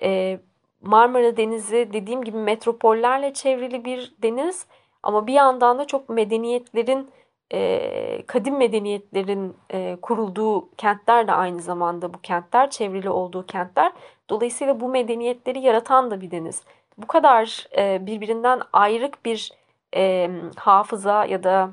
e, 0.03 0.39
Marmara 0.83 1.37
Denizi 1.37 1.89
dediğim 1.93 2.25
gibi 2.25 2.37
metropollerle 2.37 3.35
çevrili 3.35 3.85
bir 3.85 4.15
deniz 4.23 4.67
ama 5.03 5.27
bir 5.27 5.33
yandan 5.33 5.79
da 5.79 5.87
çok 5.87 6.09
medeniyetlerin 6.09 7.11
e, 7.53 8.23
kadim 8.27 8.57
medeniyetlerin 8.57 9.57
e, 9.71 9.97
kurulduğu 10.03 10.69
kentler 10.77 11.29
de 11.29 11.33
aynı 11.33 11.61
zamanda 11.63 12.15
bu 12.15 12.21
kentler 12.21 12.71
çevrili 12.71 13.11
olduğu 13.11 13.47
kentler. 13.47 13.93
Dolayısıyla 14.31 14.81
bu 14.81 14.89
medeniyetleri 14.89 15.61
yaratan 15.61 16.11
da 16.11 16.21
bir 16.21 16.31
deniz 16.31 16.63
bu 16.99 17.07
kadar 17.07 17.67
e, 17.79 18.07
birbirinden 18.07 18.61
ayrık 18.73 19.25
bir 19.25 19.53
e, 19.97 20.31
hafıza 20.57 21.25
ya 21.25 21.43
da 21.43 21.71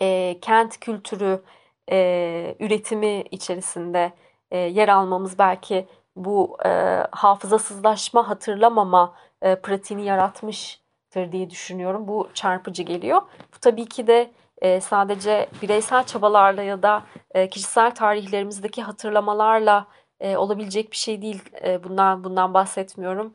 e, 0.00 0.38
kent 0.40 0.80
kültürü 0.80 1.42
e, 1.90 2.56
üretimi 2.60 3.24
içerisinde 3.30 4.12
e, 4.50 4.58
yer 4.58 4.88
almamız 4.88 5.38
belki 5.38 5.88
bu 6.16 6.58
e, 6.64 6.68
hafızasızlaşma, 7.10 8.28
hatırlamama 8.28 9.14
e, 9.42 9.60
pratiğini 9.60 10.04
yaratmıştır 10.04 11.32
diye 11.32 11.50
düşünüyorum. 11.50 12.08
Bu 12.08 12.28
çarpıcı 12.34 12.82
geliyor. 12.82 13.22
Bu 13.54 13.58
tabii 13.60 13.86
ki 13.86 14.06
de 14.06 14.30
e, 14.62 14.80
sadece 14.80 15.48
bireysel 15.62 16.04
çabalarla 16.06 16.62
ya 16.62 16.82
da 16.82 17.02
e, 17.34 17.48
kişisel 17.48 17.94
tarihlerimizdeki 17.94 18.82
hatırlamalarla 18.82 19.86
e, 20.20 20.36
olabilecek 20.36 20.90
bir 20.90 20.96
şey 20.96 21.22
değil. 21.22 21.42
E, 21.64 21.84
bundan 21.84 22.24
bundan 22.24 22.54
bahsetmiyorum 22.54 23.32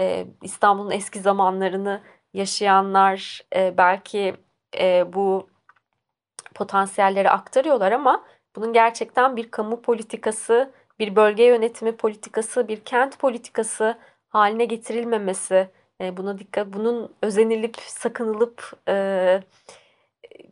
e, 0.00 0.26
İstanbul'un 0.42 0.90
eski 0.90 1.20
zamanlarını 1.20 2.00
yaşayanlar 2.34 3.40
e, 3.56 3.78
belki 3.78 4.34
e, 4.78 5.12
bu 5.12 5.51
potansiyelleri 6.54 7.30
aktarıyorlar 7.30 7.92
ama 7.92 8.24
bunun 8.56 8.72
gerçekten 8.72 9.36
bir 9.36 9.50
kamu 9.50 9.82
politikası, 9.82 10.72
bir 10.98 11.16
bölge 11.16 11.44
yönetimi 11.44 11.96
politikası, 11.96 12.68
bir 12.68 12.80
kent 12.80 13.18
politikası 13.18 13.98
haline 14.28 14.64
getirilmemesi, 14.64 15.68
e, 16.00 16.16
buna 16.16 16.38
dikkat, 16.38 16.72
bunun 16.72 17.14
özenilip 17.22 17.76
sakınılıp 17.76 18.72
e, 18.88 19.42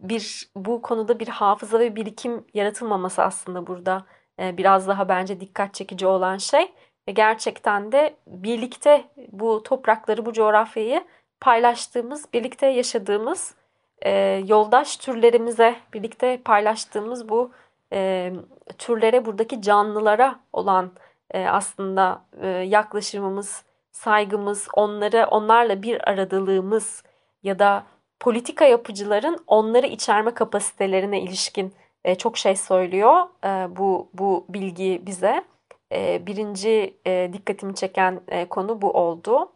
bir 0.00 0.50
bu 0.56 0.82
konuda 0.82 1.20
bir 1.20 1.28
hafıza 1.28 1.80
ve 1.80 1.96
birikim 1.96 2.44
yaratılmaması 2.54 3.22
aslında 3.22 3.66
burada 3.66 4.04
e, 4.40 4.56
biraz 4.56 4.88
daha 4.88 5.08
bence 5.08 5.40
dikkat 5.40 5.74
çekici 5.74 6.06
olan 6.06 6.36
şey. 6.36 6.72
Ve 7.08 7.12
gerçekten 7.12 7.92
de 7.92 8.16
birlikte 8.26 9.04
bu 9.32 9.62
toprakları, 9.62 10.26
bu 10.26 10.32
coğrafyayı 10.32 11.04
paylaştığımız, 11.40 12.32
birlikte 12.32 12.66
yaşadığımız 12.66 13.54
e, 14.02 14.42
yoldaş 14.46 14.96
türlerimize, 14.96 15.76
birlikte 15.94 16.40
paylaştığımız 16.44 17.28
bu 17.28 17.50
e, 17.92 18.32
türlere, 18.78 19.26
buradaki 19.26 19.62
canlılara 19.62 20.40
olan 20.52 20.92
e, 21.30 21.46
aslında 21.46 22.22
e, 22.42 22.48
yaklaşımımız, 22.48 23.64
saygımız, 23.92 24.68
onları 24.74 25.26
onlarla 25.30 25.82
bir 25.82 26.10
aradalığımız 26.10 27.02
ya 27.42 27.58
da 27.58 27.84
politika 28.20 28.64
yapıcıların 28.64 29.44
onları 29.46 29.86
içerme 29.86 30.34
kapasitelerine 30.34 31.20
ilişkin 31.20 31.74
e, 32.04 32.14
çok 32.14 32.38
şey 32.38 32.56
söylüyor 32.56 33.22
e, 33.44 33.76
bu 33.76 34.08
bu 34.14 34.46
bilgi 34.48 35.02
bize. 35.06 35.44
E, 35.92 36.26
birinci 36.26 36.96
e, 37.06 37.30
dikkatimi 37.32 37.74
çeken 37.74 38.20
e, 38.28 38.48
konu 38.48 38.82
bu 38.82 38.90
oldu. 38.90 39.52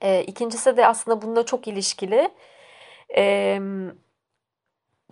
E, 0.00 0.22
ikincisi 0.22 0.76
de 0.76 0.86
aslında 0.86 1.22
bununla 1.22 1.46
çok 1.46 1.68
ilişkili. 1.68 2.30
E, 3.16 3.60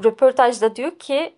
röportajda 0.04 0.76
diyor 0.76 0.98
ki 0.98 1.34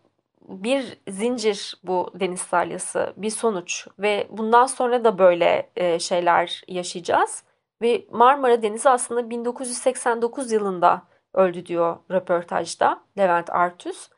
bir 0.48 0.98
zincir 1.08 1.74
bu 1.84 2.10
deniz 2.14 2.40
salyası, 2.40 3.12
bir 3.16 3.30
sonuç 3.30 3.86
ve 3.98 4.26
bundan 4.30 4.66
sonra 4.66 5.04
da 5.04 5.18
böyle 5.18 5.70
e, 5.76 5.98
şeyler 5.98 6.62
yaşayacağız. 6.68 7.44
Ve 7.82 8.04
Marmara 8.10 8.62
Denizi 8.62 8.88
aslında 8.88 9.30
1989 9.30 10.52
yılında 10.52 11.02
öldü 11.34 11.66
diyor 11.66 11.96
röportajda 12.10 13.00
Levent 13.18 13.50
Artüs. 13.50 14.08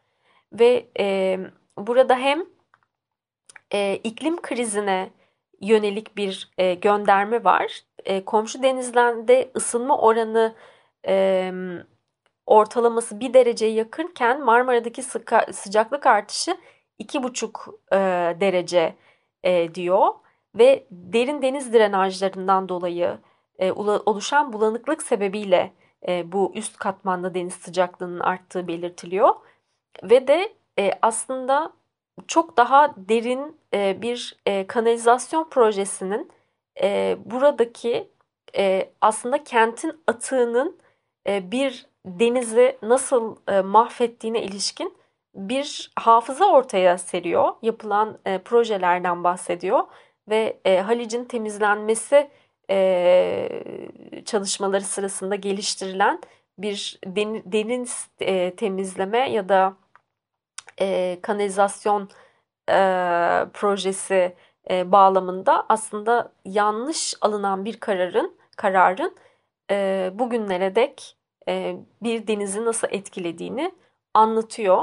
Ve 0.52 0.88
e, 0.98 1.38
burada 1.78 2.16
hem 2.16 2.44
e, 3.72 3.96
iklim 4.04 4.42
krizine 4.42 5.10
yönelik 5.60 6.16
bir 6.16 6.50
e, 6.58 6.74
gönderme 6.74 7.44
var. 7.44 7.80
E, 8.04 8.24
komşu 8.24 8.62
denizlerde 8.62 9.50
ısınma 9.56 9.98
oranı 9.98 10.54
e, 11.06 11.52
ortalaması 12.46 13.20
bir 13.20 13.34
dereceye 13.34 13.72
yakınken 13.72 14.44
Marmara'daki 14.44 15.02
sıka, 15.02 15.46
sıcaklık 15.52 16.06
artışı 16.06 16.56
iki 16.98 17.22
buçuk 17.22 17.68
e, 17.92 17.96
derece 18.40 18.96
e, 19.42 19.74
diyor. 19.74 20.08
Ve 20.54 20.86
derin 20.90 21.42
deniz 21.42 21.72
drenajlarından 21.72 22.68
dolayı 22.68 23.18
e, 23.58 23.72
oluşan 23.72 24.52
bulanıklık 24.52 25.02
sebebiyle 25.02 25.72
e, 26.08 26.32
bu 26.32 26.52
üst 26.54 26.76
katmanda 26.76 27.34
deniz 27.34 27.54
sıcaklığının 27.54 28.20
arttığı 28.20 28.68
belirtiliyor. 28.68 29.34
Ve 30.02 30.28
de 30.28 30.52
e, 30.78 30.90
aslında 31.02 31.72
çok 32.26 32.56
daha 32.56 32.94
derin 32.96 33.56
e, 33.74 34.02
bir 34.02 34.36
e, 34.46 34.66
kanalizasyon 34.66 35.48
projesinin 35.48 36.30
e, 36.82 37.18
buradaki 37.24 38.08
e, 38.56 38.92
aslında 39.00 39.44
kentin 39.44 40.00
atığının 40.06 40.78
e, 41.28 41.50
bir 41.50 41.86
denizi 42.06 42.78
nasıl 42.82 43.36
e, 43.48 43.60
mahvettiğine 43.60 44.42
ilişkin 44.42 44.94
bir 45.34 45.92
hafıza 45.96 46.44
ortaya 46.46 46.98
seriyor. 46.98 47.52
Yapılan 47.62 48.18
e, 48.26 48.38
projelerden 48.38 49.24
bahsediyor 49.24 49.84
ve 50.28 50.60
e, 50.64 50.80
Halic'in 50.80 51.24
temizlenmesi 51.24 52.30
e, 52.70 53.48
çalışmaları 54.24 54.84
sırasında 54.84 55.34
geliştirilen 55.34 56.20
bir 56.58 56.98
deniz 57.46 58.08
e, 58.20 58.56
temizleme 58.56 59.30
ya 59.30 59.48
da 59.48 59.76
e, 60.80 61.18
kanalizasyon 61.22 62.08
e, 62.68 62.76
projesi 63.52 64.36
e, 64.70 64.92
bağlamında 64.92 65.66
aslında 65.68 66.32
yanlış 66.44 67.14
alınan 67.20 67.64
bir 67.64 67.80
kararın 67.80 68.36
kararın 68.56 69.16
e, 69.70 70.10
bugünlere 70.14 70.74
dek 70.74 71.16
e, 71.48 71.76
bir 72.02 72.26
denizi 72.26 72.64
nasıl 72.64 72.88
etkilediğini 72.90 73.72
anlatıyor. 74.14 74.82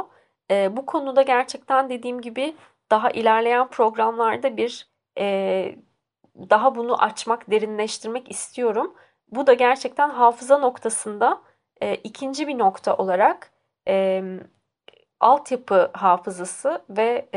E, 0.51 0.77
bu 0.77 0.85
konuda 0.85 1.21
gerçekten 1.21 1.89
dediğim 1.89 2.21
gibi 2.21 2.55
daha 2.91 3.09
ilerleyen 3.09 3.67
programlarda 3.67 4.57
bir 4.57 4.87
e, 5.17 5.75
daha 6.35 6.75
bunu 6.75 7.01
açmak, 7.03 7.51
derinleştirmek 7.51 8.31
istiyorum. 8.31 8.93
Bu 9.27 9.47
da 9.47 9.53
gerçekten 9.53 10.09
hafıza 10.09 10.57
noktasında 10.57 11.41
ikinci 12.03 12.47
bir 12.47 12.57
nokta 12.57 12.95
olarak 12.97 13.51
e, 13.87 14.23
altyapı 15.19 15.91
hafızası 15.93 16.81
ve 16.89 17.29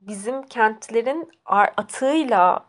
bizim 0.00 0.42
kentlerin 0.42 1.30
atığıyla 1.76 2.66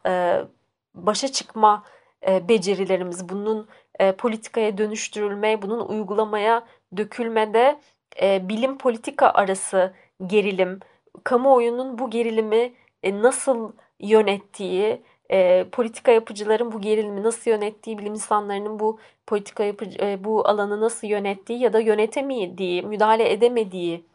başa 0.96 1.28
çıkma 1.28 1.84
becerilerimiz, 2.28 3.30
bunun 3.30 3.68
e, 4.00 4.12
politikaya 4.12 4.78
dönüştürülme, 4.78 5.62
bunun 5.62 5.80
uygulamaya 5.80 6.64
dökülmede 6.98 7.80
e, 8.22 8.50
bilim 8.50 8.78
politika 8.78 9.30
arası 9.30 9.94
gerilim, 10.28 10.80
kamuoyunun 11.24 12.00
bu 12.00 12.10
gerilimi 12.10 12.74
e, 13.04 13.22
nasıl 13.22 13.72
yönettiği, 14.00 15.02
e, 15.32 15.66
politika 15.72 16.12
yapıcıların 16.12 16.72
bu 16.72 16.82
gerilimi 16.82 17.24
nasıl 17.24 17.52
yönettiği, 17.52 17.98
bilim 17.98 18.14
insanlarının 18.14 18.80
bu 18.80 19.00
politika 19.28 19.64
yapıcı, 19.64 19.98
e, 20.02 20.24
bu 20.24 20.48
alanı 20.48 20.82
nasıl 20.82 21.08
yönettiği 21.08 21.60
ya 21.60 21.74
da 21.74 21.80
yönetemediği, 21.80 22.84
müdahale 22.84 23.32
edemediği 23.32 24.06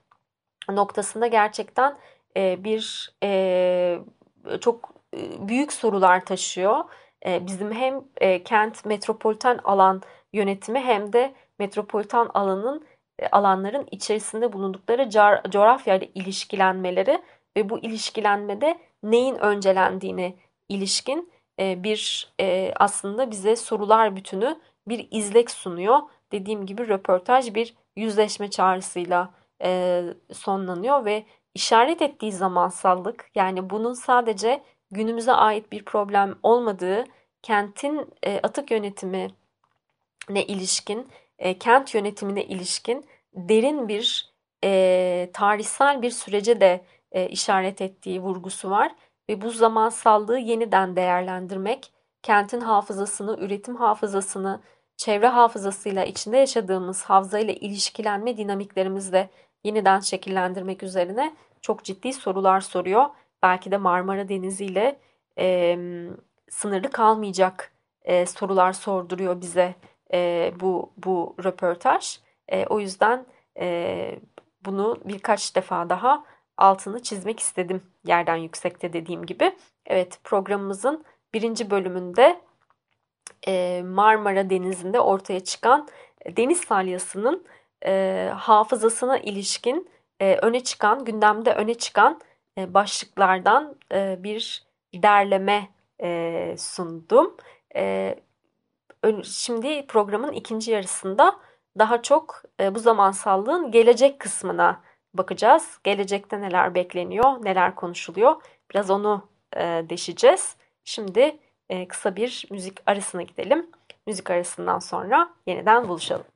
noktasında 0.71 1.27
gerçekten 1.27 1.99
e, 2.37 2.65
bir 2.65 3.13
e, 3.23 3.99
çok 4.61 4.91
e, 5.17 5.49
büyük 5.49 5.73
sorular 5.73 6.25
taşıyor. 6.25 6.85
E, 7.27 7.47
bizim 7.47 7.73
hem 7.73 8.05
e, 8.17 8.43
kent 8.43 8.85
metropoliten 8.85 9.59
alan 9.65 10.03
yönetimi 10.33 10.81
hem 10.81 11.13
de 11.13 11.35
metropoliten 11.59 12.29
alanın 12.35 12.87
e, 13.19 13.29
alanların 13.29 13.89
içerisinde 13.91 14.53
bulundukları 14.53 15.11
coğrafya 15.51 15.95
ile 15.95 16.11
ilişkilenmeleri 16.15 17.23
ve 17.57 17.69
bu 17.69 17.79
ilişkilenmede 17.79 18.79
neyin 19.03 19.35
öncelendiğini 19.35 20.37
ilişkin 20.69 21.33
e, 21.61 21.83
bir 21.83 22.33
aslında 22.77 23.31
bize 23.31 23.57
sorular 23.57 24.17
bütünü 24.17 24.61
bir 24.89 25.09
izlek 25.11 25.51
sunuyor. 25.51 25.99
Dediğim 26.33 26.67
gibi 26.67 26.89
röportaj 26.89 27.55
bir 27.55 27.75
yüzleşme 27.97 28.51
çağrısıyla 28.51 29.31
sonlanıyor 30.33 31.05
ve 31.05 31.25
işaret 31.55 32.03
ettiği 32.03 32.33
zamansallık 32.33 33.31
yani 33.35 33.71
bunun 33.71 33.93
sadece 33.93 34.63
günümüze 34.91 35.33
ait 35.33 35.73
bir 35.73 35.85
problem 35.85 36.35
olmadığı 36.43 37.05
kentin 37.43 38.15
e, 38.23 38.41
atık 38.41 38.71
yönetimi 38.71 39.29
ne 40.29 40.45
ilişkin, 40.45 41.09
e, 41.39 41.59
kent 41.59 41.95
yönetimine 41.95 42.45
ilişkin 42.45 43.07
derin 43.35 43.89
bir 43.89 44.33
e, 44.65 45.31
tarihsel 45.33 46.03
bir 46.03 46.11
sürece 46.11 46.61
de 46.61 46.85
e, 47.13 47.29
işaret 47.29 47.81
ettiği 47.81 48.21
vurgusu 48.21 48.71
var 48.71 48.95
ve 49.29 49.41
bu 49.41 49.51
zamansallığı 49.51 50.39
yeniden 50.39 50.97
değerlendirmek, 50.97 51.93
kentin 52.23 52.61
hafızasını, 52.61 53.37
üretim 53.41 53.77
hafızasını, 53.77 54.61
çevre 54.97 55.27
hafızasıyla 55.27 56.05
içinde 56.05 56.37
yaşadığımız 56.37 57.03
havzayla 57.03 57.55
ilişkilenme 57.55 58.37
dinamiklerimizle 58.37 59.31
yeniden 59.65 60.01
şekillendirmek 60.01 60.83
üzerine 60.83 61.37
çok 61.61 61.85
ciddi 61.85 62.13
sorular 62.13 62.61
soruyor. 62.61 63.07
Belki 63.43 63.71
de 63.71 63.77
Marmara 63.77 64.29
Denizi 64.29 64.65
ile 64.65 64.99
e, 65.39 65.79
sınırlı 66.51 66.91
kalmayacak 66.91 67.73
e, 68.05 68.27
sorular 68.27 68.73
sorduruyor 68.73 69.41
bize 69.41 69.75
e, 70.13 70.53
bu 70.61 70.93
bu 70.97 71.37
röportaj. 71.45 72.19
E, 72.49 72.67
o 72.67 72.81
yüzden 72.81 73.27
e, 73.61 74.19
bunu 74.65 75.01
birkaç 75.05 75.57
defa 75.57 75.89
daha 75.89 76.25
altını 76.57 77.03
çizmek 77.03 77.41
istedim 77.41 77.83
yerden 78.05 78.37
yüksekte 78.37 78.93
dediğim 78.93 79.27
gibi. 79.27 79.57
Evet 79.87 80.21
programımızın 80.25 81.05
birinci 81.35 81.71
bölümünde 81.71 82.41
e, 83.47 83.83
Marmara 83.85 84.51
Denizi'nde 84.51 85.01
ortaya 85.01 85.41
çıkan 85.41 85.89
deniz 86.37 86.61
salyasının 86.61 87.47
e, 87.87 88.33
hafızasına 88.35 89.19
ilişkin 89.19 89.91
e, 90.21 90.37
öne 90.37 90.65
çıkan, 90.65 91.05
gündemde 91.05 91.55
öne 91.55 91.75
çıkan 91.75 92.21
başlıklardan 92.75 93.77
e, 93.93 94.23
bir 94.23 94.67
derleme 94.95 95.69
e, 96.03 96.55
sundum. 96.59 97.37
E, 97.77 98.15
şimdi 99.25 99.87
programın 99.87 100.33
ikinci 100.33 100.71
yarısında 100.71 101.37
daha 101.79 102.03
çok 102.03 102.43
e, 102.61 102.75
bu 102.75 102.79
zamansallığın 102.79 103.71
gelecek 103.71 104.19
kısmına 104.19 104.81
bakacağız. 105.15 105.79
Gelecekte 105.85 106.41
neler 106.41 106.75
bekleniyor, 106.75 107.45
neler 107.45 107.75
konuşuluyor. 107.75 108.43
Biraz 108.71 108.91
onu 108.91 109.29
e, 109.57 109.61
deşeceğiz. 109.89 110.57
Şimdi 110.85 111.39
e, 111.69 111.89
kısa 111.89 112.17
bir 112.17 112.47
müzik 112.51 112.79
arasına 112.87 113.23
gidelim. 113.23 113.67
Müzik 114.07 114.31
arasından 114.31 114.79
sonra 114.79 115.31
yeniden 115.47 115.89
buluşalım. 115.89 116.27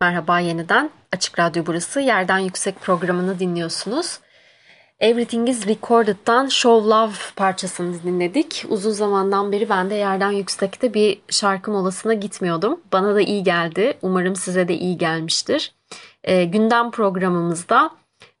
Merhaba 0.00 0.38
yeniden. 0.38 0.90
Açık 1.12 1.38
Radyo 1.38 1.66
burası. 1.66 2.00
Yerden 2.00 2.38
Yüksek 2.38 2.80
programını 2.80 3.38
dinliyorsunuz. 3.38 4.20
Everything 5.00 5.48
is 5.48 5.66
Recorded'dan 5.66 6.46
Show 6.46 6.90
Love 6.90 7.12
parçasını 7.36 8.02
dinledik. 8.02 8.64
Uzun 8.68 8.90
zamandan 8.90 9.52
beri 9.52 9.68
ben 9.68 9.90
de 9.90 9.94
yerden 9.94 10.30
yüksekte 10.30 10.94
bir 10.94 11.20
şarkı 11.30 11.70
molasına 11.70 12.14
gitmiyordum. 12.14 12.80
Bana 12.92 13.14
da 13.14 13.20
iyi 13.20 13.42
geldi. 13.42 13.94
Umarım 14.02 14.36
size 14.36 14.68
de 14.68 14.74
iyi 14.74 14.98
gelmiştir. 14.98 15.72
E, 16.24 16.44
gündem 16.44 16.90
programımızda 16.90 17.90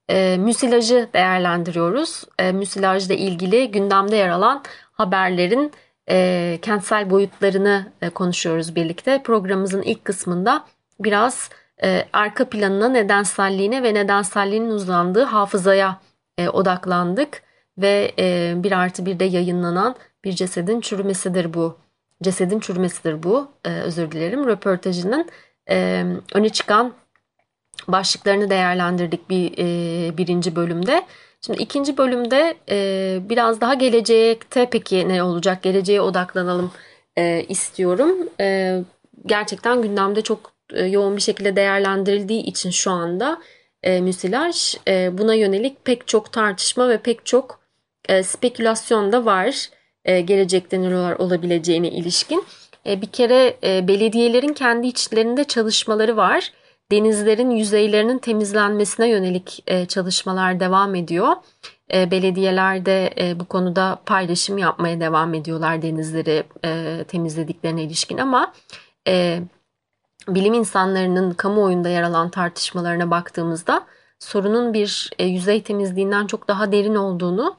e, 0.08 0.36
müsilajı 0.36 1.08
değerlendiriyoruz. 1.14 2.24
E, 2.38 2.52
müsilajla 2.52 3.14
ilgili 3.14 3.70
gündemde 3.70 4.16
yer 4.16 4.28
alan 4.28 4.62
haberlerin 4.92 5.72
e, 6.10 6.58
kentsel 6.62 7.10
boyutlarını 7.10 7.92
e, 8.02 8.10
konuşuyoruz 8.10 8.76
birlikte. 8.76 9.22
Programımızın 9.22 9.82
ilk 9.82 10.04
kısmında 10.04 10.64
biraz 11.00 11.50
e, 11.82 12.08
arka 12.12 12.48
planına, 12.48 12.88
nedenselliğine 12.88 13.82
ve 13.82 13.94
nedenselliğinin 13.94 14.70
uzandığı 14.70 15.24
hafızaya 15.24 16.00
e, 16.38 16.48
odaklandık. 16.48 17.42
Ve 17.78 18.12
e, 18.18 18.54
bir 18.56 18.72
artı 18.72 19.06
bir 19.06 19.18
de 19.18 19.24
yayınlanan 19.24 19.96
bir 20.24 20.32
cesedin 20.32 20.80
çürümesidir 20.80 21.54
bu. 21.54 21.78
Cesedin 22.22 22.60
çürümesidir 22.60 23.22
bu, 23.22 23.48
e, 23.64 23.70
özür 23.70 24.10
dilerim, 24.10 24.46
röportajının 24.46 25.28
e, 25.70 26.04
öne 26.34 26.48
çıkan 26.48 26.92
başlıklarını 27.88 28.50
değerlendirdik 28.50 29.30
bir 29.30 29.52
e, 29.58 30.16
birinci 30.16 30.56
bölümde. 30.56 31.06
Şimdi 31.40 31.62
ikinci 31.62 31.96
bölümde 31.96 32.54
e, 32.70 33.18
biraz 33.28 33.60
daha 33.60 33.74
gelecekte 33.74 34.68
peki 34.70 35.08
ne 35.08 35.22
olacak 35.22 35.62
geleceğe 35.62 36.00
odaklanalım 36.00 36.72
e, 37.16 37.44
istiyorum. 37.48 38.10
E, 38.40 38.78
gerçekten 39.26 39.82
gündemde 39.82 40.22
çok 40.22 40.52
e, 40.72 40.84
yoğun 40.84 41.16
bir 41.16 41.22
şekilde 41.22 41.56
değerlendirildiği 41.56 42.42
için 42.42 42.70
şu 42.70 42.90
anda 42.90 43.40
e, 43.84 44.00
müsilaj 44.00 44.74
e, 44.88 45.18
buna 45.18 45.34
yönelik 45.34 45.84
pek 45.84 46.08
çok 46.08 46.32
tartışma 46.32 46.88
ve 46.88 46.98
pek 46.98 47.26
çok 47.26 47.60
e, 48.08 48.22
spekülasyon 48.22 49.12
da 49.12 49.24
var 49.24 49.68
e, 50.04 50.20
gelecekte 50.20 50.80
neler 50.82 51.12
olabileceğine 51.12 51.90
ilişkin. 51.90 52.44
E, 52.86 53.02
bir 53.02 53.06
kere 53.06 53.56
e, 53.64 53.88
belediyelerin 53.88 54.52
kendi 54.52 54.86
içlerinde 54.86 55.44
çalışmaları 55.44 56.16
var 56.16 56.52
denizlerin 56.92 57.50
yüzeylerinin 57.50 58.18
temizlenmesine 58.18 59.08
yönelik 59.08 59.64
e, 59.66 59.86
çalışmalar 59.86 60.60
devam 60.60 60.94
ediyor. 60.94 61.28
E, 61.94 62.10
belediyeler 62.10 62.86
de 62.86 63.14
e, 63.18 63.40
bu 63.40 63.44
konuda 63.44 63.98
paylaşım 64.06 64.58
yapmaya 64.58 65.00
devam 65.00 65.34
ediyorlar 65.34 65.82
denizleri 65.82 66.44
e, 66.64 67.04
temizlediklerine 67.08 67.82
ilişkin 67.82 68.18
ama 68.18 68.52
e, 69.08 69.40
bilim 70.28 70.54
insanlarının 70.54 71.34
kamuoyunda 71.34 71.88
yer 71.88 72.02
alan 72.02 72.30
tartışmalarına 72.30 73.10
baktığımızda 73.10 73.86
sorunun 74.18 74.74
bir 74.74 75.10
e, 75.18 75.24
yüzey 75.26 75.62
temizliğinden 75.62 76.26
çok 76.26 76.48
daha 76.48 76.72
derin 76.72 76.94
olduğunu 76.94 77.56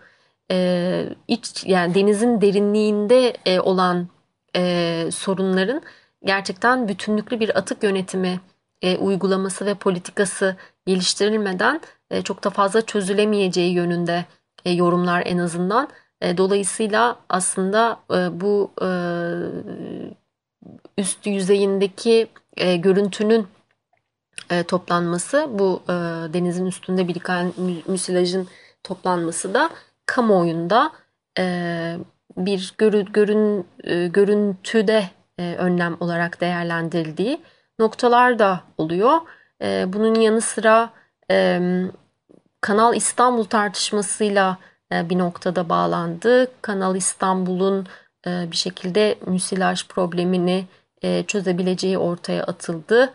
e, 0.52 1.10
iç 1.28 1.64
yani 1.66 1.96
denizin 1.96 2.42
derinliğinde 2.42 3.38
e, 3.46 3.60
olan 3.60 4.08
e, 4.56 5.08
sorunların 5.12 5.82
gerçekten 6.26 6.88
bütünlüklü 6.88 7.40
bir 7.40 7.58
atık 7.58 7.84
yönetimi 7.84 8.40
e, 8.82 8.98
uygulaması 8.98 9.66
ve 9.66 9.74
politikası 9.74 10.56
geliştirilmeden 10.86 11.82
e, 12.12 12.22
çok 12.22 12.44
da 12.44 12.50
fazla 12.50 12.82
çözülemeyeceği 12.82 13.74
yönünde 13.74 14.26
e, 14.66 14.72
yorumlar 14.72 15.24
en 15.26 15.38
azından. 15.38 15.90
E, 16.22 16.38
dolayısıyla 16.38 17.20
aslında 17.30 18.00
e, 18.12 18.42
bu 18.42 18.72
e, 18.82 18.88
üst 20.98 21.28
yüzeyindeki 21.28 22.28
e, 22.58 22.76
görüntünün 22.76 23.48
e, 24.50 24.64
toplanması, 24.64 25.48
bu 25.50 25.82
e, 25.84 25.94
denizin 26.34 26.66
üstünde 26.66 27.08
biriken 27.08 27.54
müsilajın 27.88 28.48
toplanması 28.84 29.54
da 29.54 29.70
kamuoyunda 30.06 30.92
e, 31.40 31.98
bir 32.38 32.74
görü, 32.78 33.06
görün, 33.06 33.68
e, 33.84 34.08
görüntüde 34.08 35.10
e, 35.40 35.56
önlem 35.56 35.98
olarak 36.00 36.42
değerlendirildiği 36.42 37.42
noktalar 37.80 38.40
da 38.40 38.62
oluyor. 38.78 39.18
E, 39.62 39.94
bunun 39.94 40.16
yanı 40.16 40.42
sıra 40.42 40.90
e, 41.32 41.60
Kanal 42.62 42.96
İstanbul 42.96 43.44
tartışmasıyla 43.44 44.58
e, 44.92 45.10
bir 45.10 45.18
noktada 45.18 45.70
bağlandı. 45.70 46.52
Kanal 46.62 46.96
İstanbul'un 46.96 47.88
e, 48.28 48.52
bir 48.52 48.56
şekilde 48.56 49.16
müsilaj 49.28 49.88
problemini 49.88 50.66
çözebileceği 51.28 51.98
ortaya 51.98 52.44
atıldı. 52.44 53.14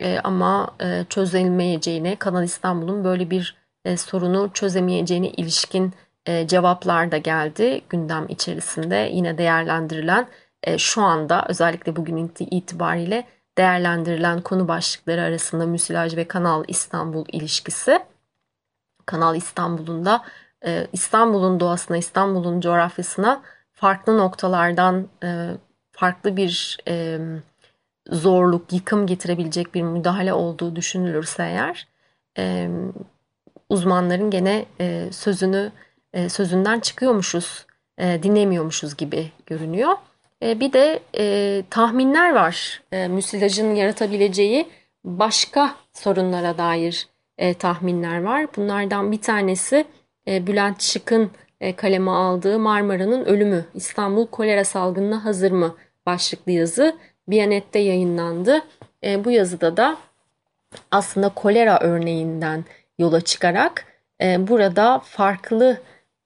E, 0.00 0.18
ama 0.24 0.74
e, 0.80 1.04
çözülmeyeceğine, 1.08 2.16
Kanal 2.16 2.44
İstanbul'un 2.44 3.04
böyle 3.04 3.30
bir 3.30 3.56
e, 3.84 3.96
sorunu 3.96 4.50
çözemeyeceğine 4.54 5.30
ilişkin 5.30 5.92
e, 6.26 6.46
cevaplar 6.46 7.12
da 7.12 7.16
geldi 7.16 7.80
gündem 7.88 8.26
içerisinde. 8.28 9.10
Yine 9.12 9.38
değerlendirilen 9.38 10.26
e, 10.62 10.78
şu 10.78 11.02
anda 11.02 11.46
özellikle 11.48 11.96
bugün 11.96 12.32
itibariyle 12.50 13.24
değerlendirilen 13.58 14.40
konu 14.40 14.68
başlıkları 14.68 15.22
arasında 15.22 15.66
müsilaj 15.66 16.16
ve 16.16 16.28
Kanal 16.28 16.64
İstanbul 16.68 17.24
ilişkisi. 17.32 18.00
Kanal 19.06 19.36
İstanbul'un 19.36 20.04
da 20.04 20.24
e, 20.66 20.86
İstanbul'un 20.92 21.60
doğasına, 21.60 21.96
İstanbul'un 21.96 22.60
coğrafyasına 22.60 23.42
farklı 23.72 24.18
noktalardan 24.18 25.08
e, 25.24 25.50
farklı 25.98 26.36
bir 26.36 26.78
e, 26.88 27.18
zorluk, 28.10 28.72
yıkım 28.72 29.06
getirebilecek 29.06 29.74
bir 29.74 29.82
müdahale 29.82 30.32
olduğu 30.32 30.76
düşünülürse 30.76 31.42
eğer 31.42 31.88
uzmanların 33.68 34.30
gene 34.30 34.64
sözünü 35.10 35.72
sözünden 36.28 36.80
çıkıyormuşuz, 36.80 37.66
dinlemiyormuşuz 37.98 38.96
gibi 38.96 39.30
görünüyor. 39.46 39.94
E, 40.42 40.60
bir 40.60 40.72
de 40.72 41.00
e, 41.18 41.62
tahminler 41.70 42.34
var. 42.34 42.82
E, 42.92 43.08
müsilajın 43.08 43.74
yaratabileceği 43.74 44.68
başka 45.04 45.74
sorunlara 45.92 46.58
dair 46.58 47.08
e, 47.38 47.54
tahminler 47.54 48.22
var. 48.22 48.46
Bunlardan 48.56 49.12
bir 49.12 49.20
tanesi 49.20 49.84
e, 50.28 50.46
Bülent 50.46 50.82
Şık'ın 50.82 51.30
e, 51.60 51.76
kaleme 51.76 52.10
aldığı 52.10 52.58
Marmara'nın 52.58 53.24
ölümü, 53.24 53.64
İstanbul 53.74 54.26
kolera 54.26 54.64
salgınına 54.64 55.24
hazır 55.24 55.52
mı 55.52 55.74
başlıklı 56.08 56.52
yazı 56.52 56.96
Biyanet'te 57.28 57.78
yayınlandı. 57.78 58.62
E, 59.04 59.24
bu 59.24 59.30
yazıda 59.30 59.76
da 59.76 59.96
aslında 60.90 61.28
kolera 61.28 61.78
örneğinden 61.80 62.64
yola 62.98 63.20
çıkarak 63.20 63.84
e, 64.22 64.48
burada 64.48 64.98
farklı 64.98 65.80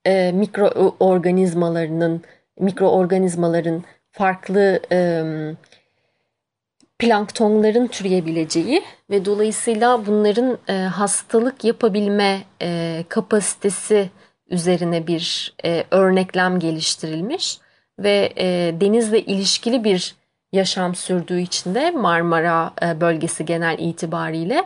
e, 0.06 0.32
mikroorganizmalarının 0.32 2.22
mikroorganizmaların 2.58 3.84
farklı 4.12 4.80
e, 4.92 5.22
planktonların 6.98 7.86
türeyebileceği 7.86 8.82
ve 9.10 9.24
dolayısıyla 9.24 10.06
bunların 10.06 10.58
e, 10.68 10.72
hastalık 10.72 11.64
yapabilme 11.64 12.40
e, 12.62 13.04
kapasitesi 13.08 14.10
üzerine 14.50 15.06
bir 15.06 15.54
e, 15.64 15.84
örneklem 15.90 16.58
geliştirilmiş 16.58 17.61
ve 18.02 18.32
e, 18.38 18.74
denizle 18.80 19.20
ilişkili 19.20 19.84
bir 19.84 20.14
yaşam 20.52 20.94
sürdüğü 20.94 21.40
için 21.40 21.74
de 21.74 21.90
Marmara 21.90 22.72
e, 22.82 23.00
bölgesi 23.00 23.44
genel 23.44 23.78
itibariyle 23.78 24.64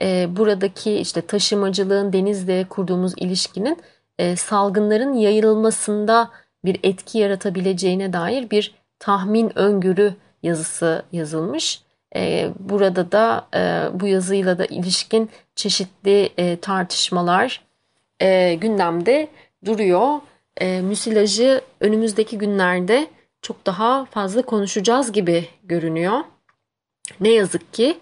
e, 0.00 0.36
buradaki 0.36 0.92
işte 0.94 1.20
taşımacılığın 1.20 2.12
denizle 2.12 2.64
kurduğumuz 2.64 3.12
ilişkinin 3.16 3.78
e, 4.18 4.36
salgınların 4.36 5.12
yayılmasında 5.12 6.30
bir 6.64 6.80
etki 6.82 7.18
yaratabileceğine 7.18 8.12
dair 8.12 8.50
bir 8.50 8.74
tahmin 8.98 9.58
öngörü 9.58 10.14
yazısı 10.42 11.02
yazılmış. 11.12 11.82
E, 12.16 12.50
burada 12.58 13.12
da 13.12 13.46
e, 13.54 14.00
bu 14.00 14.06
yazıyla 14.06 14.58
da 14.58 14.64
ilişkin 14.64 15.30
çeşitli 15.54 16.30
e, 16.38 16.56
tartışmalar 16.56 17.64
gündemde 18.60 19.28
duruyor. 19.64 20.18
Müsilajı 20.60 21.60
önümüzdeki 21.80 22.38
günlerde 22.38 23.06
çok 23.42 23.66
daha 23.66 24.04
fazla 24.04 24.42
konuşacağız 24.42 25.12
gibi 25.12 25.48
görünüyor. 25.64 26.20
Ne 27.20 27.28
yazık 27.28 27.72
ki 27.74 27.98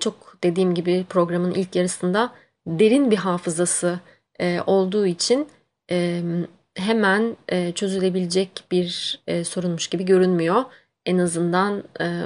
çok 0.00 0.36
dediğim 0.44 0.74
gibi 0.74 1.04
programın 1.08 1.54
ilk 1.54 1.76
yarısında 1.76 2.32
derin 2.66 3.10
bir 3.10 3.16
hafızası 3.16 4.00
olduğu 4.66 5.06
için 5.06 5.48
hemen 6.74 7.36
e, 7.48 7.72
çözülebilecek 7.72 8.64
bir 8.70 9.20
e, 9.26 9.44
sorunmuş 9.44 9.88
gibi 9.88 10.04
görünmüyor. 10.04 10.64
En 11.06 11.18
azından 11.18 11.84
e, 12.00 12.22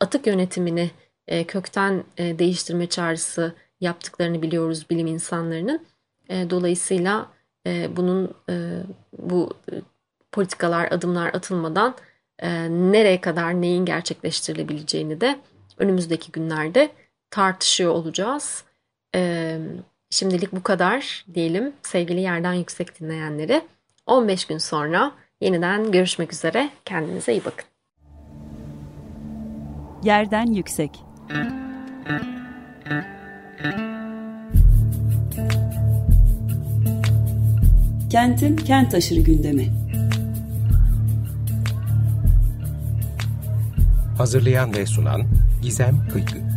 atık 0.00 0.26
yönetimini 0.26 0.90
e, 1.28 1.44
kökten 1.44 2.04
e, 2.18 2.38
değiştirme 2.38 2.86
çağrısı 2.86 3.54
yaptıklarını 3.80 4.42
biliyoruz 4.42 4.90
bilim 4.90 5.06
insanlarının. 5.06 5.86
E, 6.28 6.50
dolayısıyla 6.50 7.26
e, 7.66 7.96
bunun 7.96 8.34
e, 8.50 8.82
bu 9.18 9.50
e, 9.72 9.74
politikalar, 10.32 10.92
adımlar 10.92 11.34
atılmadan 11.34 11.94
e, 12.38 12.70
nereye 12.70 13.20
kadar 13.20 13.60
neyin 13.60 13.84
gerçekleştirilebileceğini 13.84 15.20
de 15.20 15.38
önümüzdeki 15.78 16.32
günlerde 16.32 16.90
tartışıyor 17.30 17.92
olacağız. 17.92 18.64
E, 19.14 19.58
şimdilik 20.10 20.52
bu 20.52 20.62
kadar 20.62 21.24
diyelim 21.34 21.72
sevgili 21.82 22.20
yerden 22.20 22.52
yüksek 22.52 23.00
dinleyenleri. 23.00 23.62
15 24.06 24.44
gün 24.44 24.58
sonra 24.58 25.12
yeniden 25.40 25.92
görüşmek 25.92 26.32
üzere. 26.32 26.70
Kendinize 26.84 27.32
iyi 27.32 27.44
bakın. 27.44 27.64
Yerden 30.02 30.46
yüksek. 30.46 30.90
Kentin 38.10 38.56
kent 38.56 38.94
aşırı 38.94 39.20
gündemi. 39.20 39.68
Hazırlayan 44.18 44.76
ve 44.76 44.86
sunan 44.86 45.22
Gizem 45.62 46.08
Kıykı. 46.12 46.47